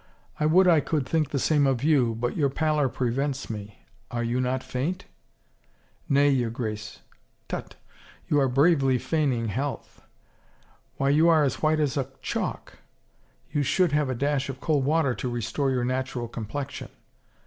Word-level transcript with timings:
I 0.39 0.47
would 0.47 0.67
I 0.67 0.79
could 0.79 1.07
think 1.07 1.29
the 1.29 1.37
same 1.37 1.67
of 1.67 1.83
you, 1.83 2.15
but 2.15 2.35
your 2.35 2.49
pallor 2.49 2.89
prevents 2.89 3.51
me. 3.51 3.85
Are 4.09 4.23
you 4.23 4.41
not 4.41 4.63
faint?" 4.63 5.05
Nay, 6.15 6.29
your 6.31 6.49
Grace.'" 6.49 7.01
Tut! 7.47 7.75
You 8.27 8.39
are 8.39 8.47
bravely 8.49 8.97
feigning 8.97 9.49
health. 9.49 10.01
Why 10.97 11.09
you 11.09 11.29
are 11.29 11.43
as 11.43 11.61
white 11.61 11.79
as 11.79 11.97
a 11.97 12.09
chalk— 12.19 12.79
you 13.53 13.61
should 13.61 13.91
have 13.91 14.09
a 14.09 14.15
dash 14.15 14.49
of 14.49 14.59
cold 14.59 14.85
water 14.85 15.13
to 15.13 15.29
restore 15.29 15.69
your 15.69 15.85
natural 15.85 16.27
complexion! 16.27 16.89